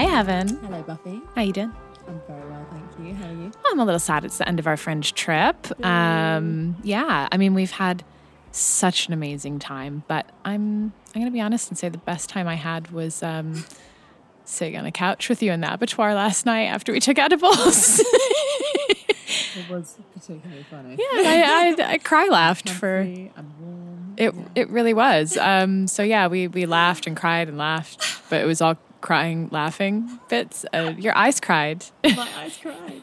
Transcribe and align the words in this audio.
Hi, 0.00 0.06
Heaven. 0.06 0.48
Hello, 0.62 0.82
Buffy. 0.82 1.20
How 1.34 1.42
you 1.42 1.52
doing? 1.52 1.74
I'm 2.08 2.22
very 2.26 2.48
well, 2.48 2.66
thank 2.70 3.06
you. 3.06 3.14
How 3.16 3.28
are 3.28 3.34
you? 3.34 3.52
I'm 3.66 3.80
a 3.80 3.84
little 3.84 3.98
sad 3.98 4.24
it's 4.24 4.38
the 4.38 4.48
end 4.48 4.58
of 4.58 4.66
our 4.66 4.78
fringe 4.78 5.12
trip. 5.12 5.54
Um, 5.84 6.76
yeah, 6.82 7.28
I 7.30 7.36
mean 7.36 7.52
we've 7.52 7.72
had 7.72 8.02
such 8.50 9.08
an 9.08 9.12
amazing 9.12 9.58
time, 9.58 10.04
but 10.08 10.24
I'm 10.42 10.94
I'm 11.14 11.20
gonna 11.20 11.30
be 11.30 11.42
honest 11.42 11.68
and 11.68 11.76
say 11.76 11.90
the 11.90 11.98
best 11.98 12.30
time 12.30 12.48
I 12.48 12.54
had 12.54 12.92
was 12.92 13.22
um, 13.22 13.62
sitting 14.46 14.78
on 14.78 14.86
a 14.86 14.90
couch 14.90 15.28
with 15.28 15.42
you 15.42 15.52
in 15.52 15.60
the 15.60 15.70
abattoir 15.70 16.14
last 16.14 16.46
night 16.46 16.68
after 16.68 16.92
we 16.92 17.00
took 17.00 17.18
edibles. 17.18 18.02
It 19.56 19.68
was 19.68 19.98
particularly 20.14 20.64
funny. 20.70 20.96
yeah, 20.98 21.04
I, 21.28 21.74
I, 21.78 21.92
I 21.92 21.98
cry 21.98 22.26
laughed 22.28 22.70
for 22.70 23.04
Comfy 23.04 23.32
and 23.36 23.52
warm. 23.60 24.14
it. 24.16 24.34
It 24.54 24.70
really 24.70 24.94
was. 24.94 25.36
Um, 25.36 25.86
so 25.88 26.02
yeah, 26.02 26.26
we 26.26 26.48
we 26.48 26.64
laughed 26.64 27.06
and 27.06 27.14
cried 27.14 27.48
and 27.48 27.58
laughed, 27.58 28.02
but 28.30 28.40
it 28.40 28.46
was 28.46 28.62
all 28.62 28.78
crying, 29.00 29.48
laughing 29.50 30.20
bits. 30.28 30.64
Uh, 30.72 30.94
your 30.98 31.16
eyes 31.16 31.40
cried. 31.40 31.84
My 32.04 32.28
eyes 32.36 32.58
cried. 32.60 33.02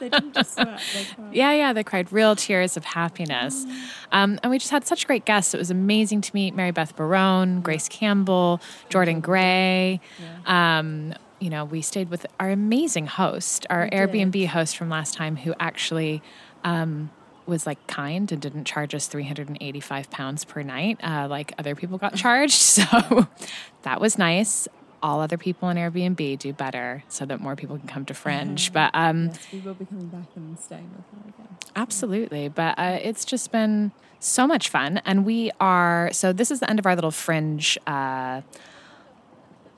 they 0.00 0.08
didn't 0.08 0.34
just 0.34 0.54
sweat, 0.54 0.80
they 0.94 1.04
cried. 1.04 1.34
Yeah, 1.34 1.52
yeah, 1.52 1.72
they 1.72 1.84
cried 1.84 2.12
real 2.12 2.36
tears 2.36 2.76
of 2.76 2.84
happiness. 2.84 3.64
Um, 4.12 4.38
and 4.42 4.50
we 4.50 4.58
just 4.58 4.70
had 4.70 4.86
such 4.86 5.06
great 5.06 5.24
guests. 5.24 5.54
It 5.54 5.58
was 5.58 5.70
amazing 5.70 6.20
to 6.22 6.30
meet 6.34 6.54
Mary 6.54 6.70
Beth 6.70 6.96
Barone, 6.96 7.60
Grace 7.60 7.88
Campbell, 7.88 8.60
Jordan 8.88 9.20
Gray. 9.20 10.00
Um, 10.46 11.14
you 11.40 11.50
know, 11.50 11.64
we 11.64 11.82
stayed 11.82 12.10
with 12.10 12.26
our 12.40 12.50
amazing 12.50 13.06
host, 13.06 13.66
our 13.70 13.84
We 13.84 13.90
did. 13.90 14.10
Airbnb 14.10 14.46
host 14.48 14.76
from 14.76 14.88
last 14.88 15.14
time, 15.14 15.36
who 15.36 15.54
actually 15.60 16.20
um, 16.64 17.10
was 17.46 17.66
like 17.66 17.84
kind 17.86 18.30
and 18.32 18.42
didn't 18.42 18.64
charge 18.64 18.94
us 18.94 19.06
385 19.06 20.10
pounds 20.10 20.44
per 20.44 20.62
night, 20.62 20.98
uh, 21.02 21.26
like 21.28 21.52
other 21.58 21.74
people 21.74 21.98
got 21.98 22.14
charged. 22.16 22.54
So 22.54 22.82
that 23.82 24.00
was 24.00 24.18
nice. 24.18 24.68
All 25.02 25.20
other 25.20 25.36
people 25.38 25.68
in 25.68 25.76
Airbnb 25.76 26.38
do 26.38 26.52
better 26.52 27.04
so 27.08 27.24
that 27.26 27.40
more 27.40 27.54
people 27.56 27.78
can 27.78 27.86
come 27.86 28.04
to 28.06 28.14
Fringe. 28.14 28.72
But 28.72 28.90
um, 28.94 29.26
Yes, 29.28 29.46
we 29.52 29.60
will 29.60 29.74
be 29.74 29.84
coming 29.84 30.06
back 30.08 30.26
and 30.34 30.58
staying 30.58 30.90
with 30.96 31.04
her 31.22 31.28
again. 31.28 31.56
Absolutely. 31.76 32.48
But 32.48 32.78
uh, 32.78 32.98
it's 33.02 33.24
just 33.24 33.52
been 33.52 33.92
so 34.18 34.46
much 34.46 34.68
fun. 34.68 35.00
And 35.04 35.24
we 35.24 35.50
are, 35.60 36.10
so 36.12 36.32
this 36.32 36.50
is 36.50 36.60
the 36.60 36.68
end 36.68 36.78
of 36.78 36.86
our 36.86 36.94
little 36.94 37.10
fringe 37.12 37.78
uh, 37.86 38.40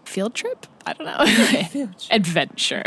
field 0.05 0.35
trip. 0.35 0.67
I 0.87 0.95
don't 0.95 1.07
know. 1.07 1.89
adventure. 2.11 2.83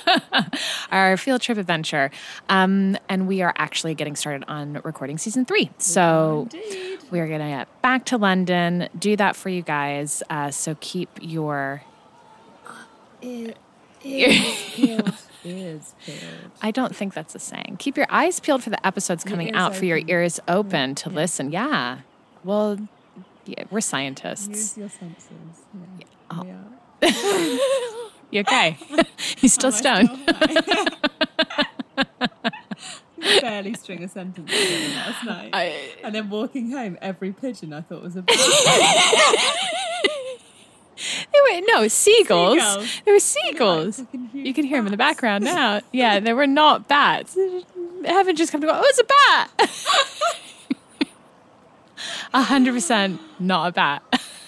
our 0.92 1.16
field 1.16 1.42
trip 1.42 1.58
adventure. 1.58 2.10
Um, 2.48 2.96
and 3.08 3.26
we 3.26 3.42
are 3.42 3.52
actually 3.56 3.94
getting 3.94 4.16
started 4.16 4.44
on 4.48 4.80
recording 4.84 5.18
season 5.18 5.44
three. 5.44 5.70
So 5.78 6.48
Indeed. 6.52 6.87
We 7.10 7.20
are 7.20 7.26
going 7.26 7.40
to 7.40 7.48
get 7.48 7.82
back 7.82 8.04
to 8.06 8.16
London, 8.16 8.88
do 8.98 9.16
that 9.16 9.36
for 9.36 9.48
you 9.48 9.62
guys. 9.62 10.22
Uh, 10.30 10.50
so 10.50 10.76
keep 10.80 11.08
your. 11.20 11.82
It 13.20 13.56
is 14.04 14.34
peeled. 14.72 15.14
I 16.62 16.70
don't 16.70 16.94
think 16.94 17.14
that's 17.14 17.34
a 17.34 17.38
saying. 17.38 17.76
Keep 17.78 17.96
your 17.96 18.06
eyes 18.10 18.40
peeled 18.40 18.62
for 18.62 18.70
the 18.70 18.86
episodes 18.86 19.24
coming 19.24 19.48
ears 19.48 19.56
out, 19.56 19.76
for 19.76 19.84
your 19.84 20.00
ears 20.06 20.40
open 20.48 20.94
to 20.96 21.10
yeah. 21.10 21.16
listen. 21.16 21.52
Yeah. 21.52 21.98
Well, 22.44 22.78
yeah, 23.44 23.64
we're 23.70 23.80
scientists. 23.80 24.76
Use 24.76 24.78
your 24.78 24.88
senses. 24.88 25.28
Yeah. 26.30 26.56
Oh. 27.02 27.94
You 28.30 28.40
okay? 28.40 28.76
He's 29.36 29.54
still 29.54 29.72
stoned. 29.72 30.10
Barely 33.40 33.74
string 33.74 34.02
a 34.04 34.08
sentence 34.08 34.50
together 34.50 34.94
last 34.96 35.24
night. 35.24 35.50
I- 35.52 35.74
and 36.04 36.14
then 36.14 36.30
walking 36.30 36.70
home, 36.70 36.96
every 37.02 37.32
pigeon 37.32 37.72
I 37.72 37.80
thought 37.82 38.02
was 38.02 38.16
a 38.16 38.22
bird. 38.22 38.36
They 41.32 41.60
were, 41.60 41.60
no, 41.68 41.86
seagulls. 41.88 42.58
Seagulls. 42.60 43.00
There 43.04 43.14
were 43.14 43.20
seagulls. 43.20 44.02
You 44.32 44.52
can 44.52 44.64
hear 44.64 44.78
them 44.78 44.86
in 44.86 44.90
the 44.90 44.96
background 44.96 45.44
now. 45.44 45.80
Yeah, 45.92 46.18
they 46.18 46.32
were 46.32 46.46
not 46.46 46.88
bats. 46.88 47.34
They 47.34 47.62
haven't 48.08 48.36
just 48.36 48.50
come 48.50 48.60
to 48.62 48.66
go, 48.66 48.72
oh, 48.74 48.82
it's 48.84 48.98
a 48.98 49.04
bat. 49.04 49.50
A 52.34 52.42
hundred 52.42 52.74
percent 52.74 53.20
not 53.40 53.68
a 53.68 53.72
bat. 53.72 54.02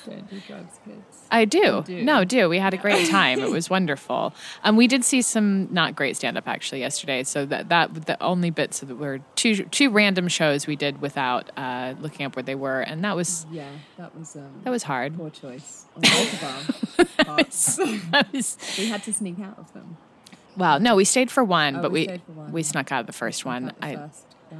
Don't 0.06 0.46
drugs, 0.46 0.78
kids. 0.84 1.26
I 1.30 1.44
do. 1.44 1.82
do. 1.86 2.02
No, 2.02 2.24
do. 2.24 2.48
We 2.48 2.58
had 2.58 2.74
a 2.74 2.76
great 2.76 3.08
time. 3.10 3.40
It 3.40 3.50
was 3.50 3.68
wonderful. 3.70 4.34
Um, 4.64 4.76
we 4.76 4.86
did 4.86 5.04
see 5.04 5.22
some 5.22 5.72
not 5.72 5.94
great 5.96 6.16
stand 6.16 6.36
up 6.38 6.48
actually 6.48 6.80
yesterday. 6.80 7.22
So 7.24 7.44
that 7.46 7.68
that 7.68 8.06
the 8.06 8.20
only 8.22 8.50
bits 8.50 8.80
that 8.80 8.94
were 8.96 9.20
two 9.36 9.64
two 9.64 9.90
random 9.90 10.28
shows 10.28 10.66
we 10.66 10.76
did 10.76 11.00
without 11.00 11.50
uh, 11.56 11.94
looking 12.00 12.26
up 12.26 12.36
where 12.36 12.42
they 12.42 12.54
were, 12.54 12.80
and 12.80 13.04
that 13.04 13.14
was 13.16 13.46
Yeah, 13.50 13.68
that 13.98 14.16
was 14.18 14.36
um, 14.36 14.60
that 14.64 14.70
was 14.70 14.82
hard. 14.84 15.16
poor 15.16 15.30
choice 15.30 15.86
on 15.96 16.02
both 16.02 16.42
of 16.42 17.18
our 17.18 17.24
parts. 17.24 17.78
We 18.78 18.86
had 18.86 19.02
to 19.04 19.12
sneak 19.12 19.38
out 19.40 19.58
of 19.58 19.72
them. 19.72 19.96
well. 20.56 20.80
No, 20.80 20.96
we 20.96 21.04
stayed 21.04 21.30
for 21.30 21.44
one, 21.44 21.76
Oh, 21.76 21.82
but 21.82 21.92
we 21.92 22.06
we 22.06 22.18
for 22.18 22.32
one. 22.32 22.52
we 22.52 22.62
snuck 22.62 22.90
out 22.92 23.00
of 23.00 23.06
the 23.06 23.12
first 23.12 23.40
Snuck 23.40 23.46
one. 23.54 23.64
the 23.66 23.74
I, 23.86 23.96
first 23.96 24.26
guy, 24.50 24.56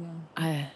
yeah, 0.00 0.08
I 0.36 0.68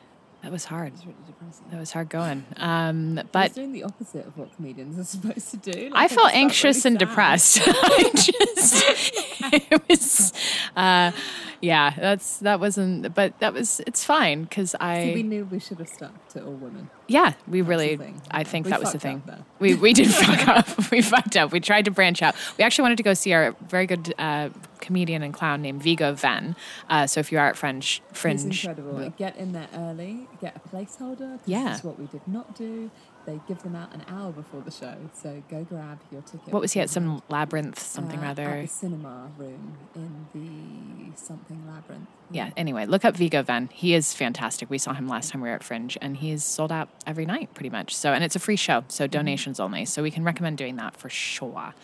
was 0.52 0.64
hard. 0.66 0.88
it 0.88 0.92
was 0.92 1.04
really 1.06 1.16
depressing. 1.26 1.64
That 1.70 1.80
was 1.80 1.92
hard 1.92 2.08
going. 2.08 2.44
Um, 2.56 3.20
but 3.32 3.54
doing 3.54 3.72
the 3.72 3.82
opposite 3.84 4.26
of 4.26 4.36
what 4.38 4.54
comedians 4.54 4.98
are 4.98 5.04
supposed 5.16 5.50
to 5.50 5.56
do. 5.56 5.88
Like, 5.90 5.92
I 5.94 6.08
felt 6.08 6.28
really 6.28 6.38
anxious 6.44 6.84
and 6.84 6.94
sad. 7.00 7.08
depressed. 7.08 7.60
I 7.66 8.10
just 8.14 9.12
it 9.52 9.82
was 9.88 10.32
uh, 10.76 11.10
yeah, 11.60 11.94
that's 11.98 12.38
that 12.38 12.60
wasn't 12.60 13.14
but 13.14 13.38
that 13.40 13.52
was 13.52 13.80
it's 13.86 14.04
fine 14.04 14.46
cuz 14.46 14.74
I 14.80 15.12
we 15.14 15.22
knew 15.22 15.44
we 15.44 15.58
should 15.58 15.78
have 15.78 15.88
stuck 15.88 16.28
to 16.28 16.44
all 16.44 16.52
women. 16.52 16.88
yeah, 17.08 17.32
we 17.48 17.60
the 17.62 17.66
really. 17.68 18.14
I 18.30 18.44
think 18.44 18.66
We 18.66 18.70
that 18.70 18.80
was 18.80 18.92
the 18.92 18.98
thing. 18.98 19.22
We 19.58 19.74
we 19.74 19.92
did 19.92 20.08
fuck 20.14 20.46
up. 20.48 20.90
We 20.90 21.02
fucked 21.02 21.36
up. 21.36 21.50
We 21.52 21.60
tried 21.60 21.84
to 21.86 21.90
branch 21.90 22.22
out. 22.22 22.34
We 22.58 22.64
actually 22.64 22.82
wanted 22.82 22.96
to 22.98 23.02
go 23.02 23.14
see 23.14 23.32
our 23.32 23.56
very 23.68 23.86
good 23.86 24.14
uh, 24.18 24.50
comedian 24.82 25.22
and 25.22 25.32
clown 25.32 25.62
named 25.62 25.82
Viggo 25.82 26.12
Venn. 26.12 26.54
Uh, 26.90 27.06
so 27.06 27.20
if 27.20 27.32
you 27.32 27.38
are 27.38 27.48
at 27.48 27.56
Fringe 27.56 28.02
It's 28.10 28.20
Fringe 28.20 28.44
incredible. 28.64 29.08
Get 29.16 29.36
in 29.36 29.52
there 29.52 29.68
early, 29.74 30.28
get 30.42 30.54
a 30.56 30.68
placeholder. 30.68 31.38
Yeah. 31.46 31.70
This 31.70 31.78
is 31.78 31.84
what 31.84 31.98
we 31.98 32.06
did 32.06 32.26
not 32.26 32.54
do. 32.54 32.90
They 33.24 33.38
give 33.46 33.62
them 33.62 33.76
out 33.76 33.94
an 33.94 34.02
hour 34.08 34.32
before 34.32 34.62
the 34.62 34.72
show, 34.72 34.96
so 35.14 35.44
go 35.48 35.62
grab 35.62 36.00
your 36.10 36.22
ticket. 36.22 36.52
what 36.52 36.60
was 36.60 36.72
he 36.72 36.80
at 36.80 36.90
some 36.90 37.22
labyrinth 37.28 37.78
something 37.78 38.18
Uh, 38.18 38.22
rather 38.22 38.42
At 38.48 38.62
the 38.62 38.66
cinema 38.66 39.30
room 39.38 39.78
in 39.94 40.26
the 40.34 41.16
something 41.16 41.62
labyrinth. 41.68 42.08
yeah 42.32 42.50
anyway 42.56 42.84
look 42.84 43.04
up 43.04 43.16
viggo 43.16 43.40
venn 43.42 43.68
he 43.72 43.94
is 43.94 44.12
fantastic 44.12 44.68
we 44.68 44.76
saw 44.78 44.92
him 44.92 45.06
last 45.06 45.30
time 45.30 45.40
we 45.40 45.48
were 45.48 45.54
at 45.54 45.62
fringe 45.62 45.96
and 46.02 46.16
he's 46.16 46.42
sold 46.42 46.72
out 46.72 46.88
every 47.06 47.24
night 47.24 47.52
pretty 47.54 47.70
much 47.70 47.94
so 47.94 48.12
and 48.12 48.24
it's 48.24 48.34
a 48.34 48.40
free 48.40 48.56
show 48.56 48.82
so 48.88 49.06
donations 49.06 49.60
only 49.60 49.84
so 49.84 50.02
we 50.02 50.10
can 50.10 50.24
recommend 50.24 50.58
doing 50.58 50.74
that 50.76 50.96
for 50.96 51.08
sure 51.08 51.74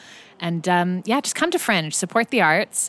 and 0.41 0.69
um, 0.69 1.03
yeah 1.05 1.21
just 1.21 1.37
come 1.37 1.53
to 1.53 1.59
fringe 1.59 1.95
support 1.95 2.31
the 2.31 2.41
arts 2.41 2.88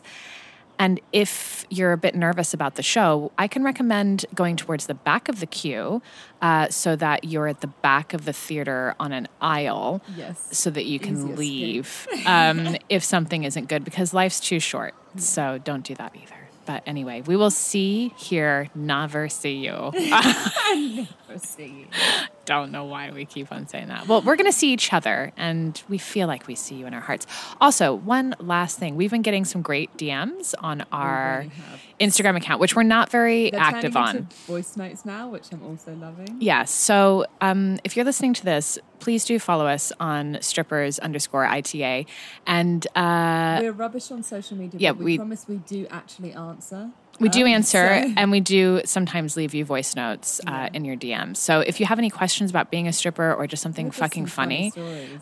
and 0.78 0.98
if 1.12 1.66
you're 1.68 1.92
a 1.92 1.98
bit 1.98 2.14
nervous 2.14 2.54
about 2.54 2.76
the 2.76 2.82
show, 2.82 3.32
I 3.36 3.48
can 3.48 3.62
recommend 3.62 4.24
going 4.34 4.56
towards 4.56 4.86
the 4.86 4.94
back 4.94 5.28
of 5.28 5.38
the 5.40 5.46
queue 5.46 6.00
uh, 6.40 6.68
so 6.70 6.96
that 6.96 7.24
you're 7.24 7.48
at 7.48 7.60
the 7.60 7.66
back 7.66 8.14
of 8.14 8.24
the 8.24 8.32
theater 8.32 8.94
on 8.98 9.12
an 9.12 9.28
aisle 9.42 10.00
Yes. 10.16 10.56
so 10.56 10.70
that 10.70 10.86
you 10.86 10.98
can 10.98 11.16
escape. 11.16 11.36
leave 11.36 12.08
um, 12.26 12.76
if 12.88 13.04
something 13.04 13.44
isn't 13.44 13.68
good 13.68 13.84
because 13.84 14.14
life's 14.14 14.40
too 14.40 14.58
short. 14.58 14.94
So 15.16 15.58
don't 15.58 15.84
do 15.84 15.94
that 15.96 16.16
either. 16.16 16.34
But 16.64 16.82
anyway, 16.86 17.22
we 17.26 17.36
will 17.36 17.50
see, 17.50 18.14
hear, 18.16 18.68
never 18.74 19.28
see 19.28 19.56
you. 19.66 19.92
See. 21.38 21.86
Don't 22.44 22.72
know 22.72 22.84
why 22.84 23.10
we 23.12 23.24
keep 23.24 23.52
on 23.52 23.68
saying 23.68 23.88
that. 23.88 24.08
Well, 24.08 24.22
we're 24.22 24.34
going 24.36 24.50
to 24.50 24.56
see 24.56 24.72
each 24.72 24.92
other 24.92 25.32
and 25.36 25.80
we 25.88 25.98
feel 25.98 26.26
like 26.26 26.48
we 26.48 26.54
see 26.56 26.74
you 26.74 26.86
in 26.86 26.94
our 26.94 27.00
hearts. 27.00 27.26
Also, 27.60 27.94
one 27.94 28.34
last 28.40 28.78
thing 28.78 28.96
we've 28.96 29.10
been 29.10 29.22
getting 29.22 29.44
some 29.44 29.62
great 29.62 29.96
DMs 29.96 30.54
on 30.58 30.84
our 30.90 31.40
really. 31.44 31.52
Instagram 32.00 32.36
account, 32.36 32.60
which 32.60 32.74
we're 32.74 32.82
not 32.82 33.08
very 33.10 33.50
They're 33.50 33.60
active 33.60 33.96
on. 33.96 34.26
voice 34.46 34.76
notes 34.76 35.04
now, 35.04 35.28
which 35.28 35.52
I'm 35.52 35.62
also 35.62 35.94
loving. 35.94 36.38
Yes. 36.40 36.72
So 36.72 37.26
um, 37.40 37.78
if 37.84 37.94
you're 37.94 38.04
listening 38.06 38.34
to 38.34 38.44
this, 38.44 38.78
please 38.98 39.24
do 39.24 39.38
follow 39.38 39.66
us 39.66 39.92
on 40.00 40.38
strippers 40.40 40.98
underscore 40.98 41.44
ITA. 41.46 42.06
And 42.46 42.84
uh, 42.96 43.58
We're 43.62 43.72
rubbish 43.72 44.10
on 44.10 44.22
social 44.24 44.56
media, 44.56 44.80
yeah, 44.80 44.92
but 44.92 44.98
we, 44.98 45.04
we- 45.04 45.18
promise 45.18 45.46
we 45.46 45.58
do 45.58 45.86
actually 45.90 46.32
answer. 46.32 46.90
We 47.20 47.28
do 47.28 47.42
Um, 47.42 47.48
answer 47.48 47.78
and 48.16 48.30
we 48.30 48.40
do 48.40 48.80
sometimes 48.84 49.36
leave 49.36 49.54
you 49.54 49.64
voice 49.64 49.94
notes 49.94 50.40
uh, 50.46 50.50
Yeah. 50.50 50.68
in 50.74 50.84
your 50.84 50.96
DMs. 50.96 51.36
So 51.36 51.60
if 51.60 51.78
you 51.78 51.86
have 51.86 51.98
any 51.98 52.10
questions 52.10 52.50
about 52.50 52.70
being 52.70 52.88
a 52.88 52.92
stripper 52.92 53.32
or 53.34 53.46
just 53.46 53.62
something 53.62 53.90
fucking 53.90 54.26
some 54.26 54.30
funny 54.30 54.72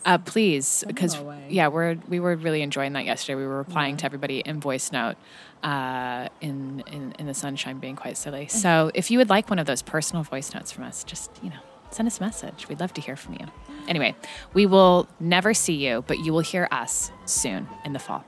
uh, 0.05 0.17
please, 0.19 0.83
because 0.87 1.17
yeah, 1.49 1.67
we're 1.67 1.97
we 2.07 2.19
were 2.19 2.35
really 2.35 2.61
enjoying 2.61 2.93
that 2.93 3.05
yesterday. 3.05 3.35
We 3.35 3.45
were 3.45 3.57
replying 3.57 3.93
Yeah. 3.95 3.97
to 3.99 4.05
everybody 4.05 4.39
in 4.39 4.59
voice 4.59 4.91
note 4.91 5.15
uh, 5.63 6.29
in, 6.41 6.83
in 6.91 7.13
in 7.19 7.25
the 7.27 7.33
sunshine, 7.33 7.79
being 7.79 7.95
quite 7.97 8.17
silly. 8.17 8.47
So 8.47 8.91
if 8.93 9.11
you 9.11 9.17
would 9.19 9.29
like 9.29 9.49
one 9.49 9.59
of 9.59 9.65
those 9.65 9.81
personal 9.81 10.23
voice 10.23 10.53
notes 10.53 10.71
from 10.71 10.85
us, 10.85 11.03
just 11.03 11.29
you 11.43 11.49
know, 11.49 11.59
send 11.91 12.07
us 12.07 12.19
a 12.19 12.23
message. 12.23 12.67
We'd 12.69 12.79
love 12.79 12.93
to 12.93 13.01
hear 13.01 13.15
from 13.17 13.33
you. 13.33 13.45
Anyway, 13.87 14.15
we 14.53 14.65
will 14.65 15.07
never 15.19 15.53
see 15.53 15.73
you, 15.73 16.03
but 16.07 16.19
you 16.19 16.31
will 16.31 16.39
hear 16.53 16.67
us 16.71 17.11
soon 17.25 17.67
in 17.83 17.91
the 17.93 17.99
fall. 17.99 18.23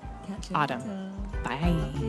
Autumn. 0.53 0.79
later. 0.81 1.11
Bye. 1.43 2.00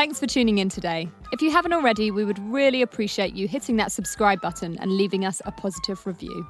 Thanks 0.00 0.16
for 0.18 0.26
tuning 0.26 0.56
in 0.56 0.70
today. 0.70 1.10
If 1.30 1.42
you 1.42 1.50
haven't 1.50 1.74
already, 1.74 2.10
we 2.10 2.24
would 2.24 2.38
really 2.38 2.80
appreciate 2.80 3.34
you 3.34 3.46
hitting 3.46 3.76
that 3.76 3.92
subscribe 3.92 4.40
button 4.40 4.78
and 4.78 4.90
leaving 4.90 5.26
us 5.26 5.42
a 5.44 5.52
positive 5.52 6.06
review. 6.06 6.48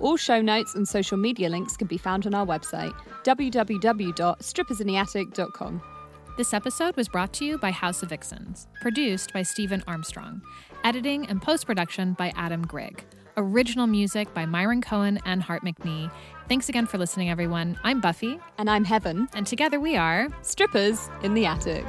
All 0.00 0.18
show 0.18 0.42
notes 0.42 0.74
and 0.74 0.86
social 0.86 1.16
media 1.16 1.48
links 1.48 1.78
can 1.78 1.86
be 1.86 1.96
found 1.96 2.26
on 2.26 2.34
our 2.34 2.44
website, 2.44 2.92
www.strippersintheattic.com. 3.24 5.82
This 6.36 6.52
episode 6.52 6.94
was 6.94 7.08
brought 7.08 7.32
to 7.32 7.46
you 7.46 7.56
by 7.56 7.70
House 7.70 8.02
of 8.02 8.10
Vixens, 8.10 8.68
produced 8.82 9.32
by 9.32 9.44
Stephen 9.44 9.82
Armstrong, 9.86 10.42
editing 10.84 11.26
and 11.26 11.40
post 11.40 11.66
production 11.66 12.12
by 12.12 12.34
Adam 12.36 12.66
Grigg, 12.66 13.02
original 13.38 13.86
music 13.86 14.34
by 14.34 14.44
Myron 14.44 14.82
Cohen 14.82 15.18
and 15.24 15.42
Hart 15.42 15.64
McNee. 15.64 16.10
Thanks 16.48 16.68
again 16.68 16.84
for 16.84 16.98
listening, 16.98 17.30
everyone. 17.30 17.78
I'm 17.82 18.02
Buffy, 18.02 18.38
And 18.58 18.68
I'm 18.68 18.84
Heaven, 18.84 19.26
and 19.32 19.46
together 19.46 19.80
we 19.80 19.96
are 19.96 20.28
strippers 20.42 21.08
in 21.22 21.32
the 21.32 21.46
attic. 21.46 21.86